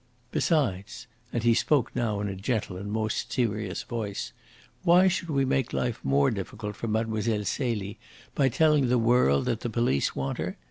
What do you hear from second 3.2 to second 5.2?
serious voice "why